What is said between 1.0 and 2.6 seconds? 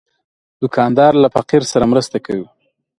له فقیر سره مرسته کوي.